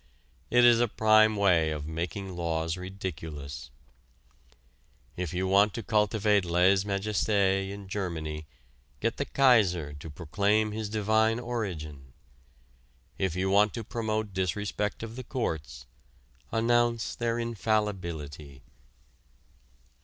It 0.49 0.65
is 0.65 0.79
a 0.79 0.87
prime 0.87 1.35
way 1.35 1.69
of 1.69 1.85
making 1.85 2.35
laws 2.35 2.75
ridiculous; 2.75 3.69
if 5.15 5.31
you 5.31 5.47
want 5.47 5.75
to 5.75 5.83
cultivate 5.83 6.43
lèse 6.43 6.83
majesté 6.85 7.69
in 7.69 7.87
Germany 7.87 8.47
get 8.99 9.17
the 9.17 9.25
Kaiser 9.25 9.93
to 9.93 10.09
proclaim 10.09 10.71
his 10.71 10.89
divine 10.89 11.39
origin; 11.39 12.13
if 13.19 13.35
you 13.35 13.51
want 13.51 13.75
to 13.75 13.83
promote 13.83 14.33
disrespect 14.33 15.03
of 15.03 15.15
the 15.15 15.23
courts, 15.23 15.85
announce 16.51 17.13
their 17.13 17.37
infallibility. 17.37 18.63